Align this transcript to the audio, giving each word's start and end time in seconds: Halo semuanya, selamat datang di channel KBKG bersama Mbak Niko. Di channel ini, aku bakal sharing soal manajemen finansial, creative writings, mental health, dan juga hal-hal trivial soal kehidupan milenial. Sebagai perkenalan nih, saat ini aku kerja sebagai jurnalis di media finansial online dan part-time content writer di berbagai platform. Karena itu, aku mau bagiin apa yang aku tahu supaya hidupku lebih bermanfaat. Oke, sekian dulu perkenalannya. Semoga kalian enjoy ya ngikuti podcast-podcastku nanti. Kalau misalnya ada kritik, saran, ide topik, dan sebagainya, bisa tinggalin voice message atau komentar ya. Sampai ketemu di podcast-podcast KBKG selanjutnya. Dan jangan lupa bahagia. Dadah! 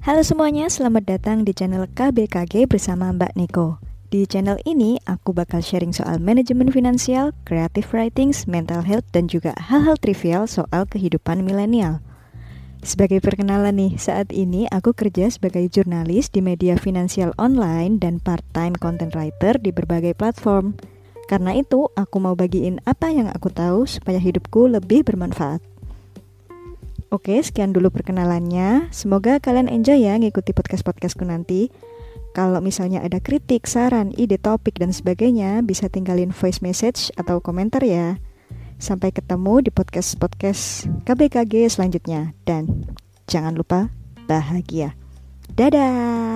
Halo 0.00 0.24
semuanya, 0.24 0.64
selamat 0.72 1.04
datang 1.04 1.44
di 1.44 1.52
channel 1.52 1.84
KBKG 1.84 2.64
bersama 2.64 3.12
Mbak 3.12 3.36
Niko. 3.36 3.76
Di 4.08 4.24
channel 4.24 4.56
ini, 4.64 4.96
aku 5.04 5.36
bakal 5.36 5.60
sharing 5.60 5.92
soal 5.92 6.16
manajemen 6.16 6.72
finansial, 6.72 7.36
creative 7.44 7.84
writings, 7.92 8.48
mental 8.48 8.80
health, 8.80 9.04
dan 9.12 9.28
juga 9.28 9.52
hal-hal 9.60 10.00
trivial 10.00 10.48
soal 10.48 10.88
kehidupan 10.88 11.44
milenial. 11.44 12.00
Sebagai 12.80 13.20
perkenalan 13.20 13.76
nih, 13.76 13.92
saat 14.00 14.32
ini 14.32 14.64
aku 14.72 14.96
kerja 14.96 15.28
sebagai 15.28 15.68
jurnalis 15.68 16.32
di 16.32 16.40
media 16.40 16.80
finansial 16.80 17.36
online 17.36 18.00
dan 18.00 18.24
part-time 18.24 18.72
content 18.80 19.12
writer 19.12 19.60
di 19.60 19.68
berbagai 19.68 20.16
platform. 20.16 20.80
Karena 21.28 21.52
itu, 21.52 21.92
aku 21.92 22.16
mau 22.24 22.32
bagiin 22.32 22.80
apa 22.88 23.12
yang 23.12 23.28
aku 23.28 23.52
tahu 23.52 23.84
supaya 23.84 24.16
hidupku 24.16 24.64
lebih 24.64 25.04
bermanfaat. 25.04 25.60
Oke, 27.10 27.42
sekian 27.42 27.74
dulu 27.74 27.90
perkenalannya. 27.90 28.86
Semoga 28.94 29.42
kalian 29.42 29.66
enjoy 29.66 29.98
ya 29.98 30.14
ngikuti 30.14 30.54
podcast-podcastku 30.54 31.26
nanti. 31.26 31.74
Kalau 32.30 32.62
misalnya 32.62 33.02
ada 33.02 33.18
kritik, 33.18 33.66
saran, 33.66 34.14
ide 34.14 34.38
topik, 34.38 34.78
dan 34.78 34.94
sebagainya, 34.94 35.66
bisa 35.66 35.90
tinggalin 35.90 36.30
voice 36.30 36.62
message 36.62 37.10
atau 37.18 37.42
komentar 37.42 37.82
ya. 37.82 38.22
Sampai 38.78 39.10
ketemu 39.10 39.66
di 39.66 39.74
podcast-podcast 39.74 40.86
KBKG 41.02 41.66
selanjutnya. 41.66 42.30
Dan 42.46 42.86
jangan 43.26 43.58
lupa 43.58 43.90
bahagia. 44.30 44.94
Dadah! 45.58 46.29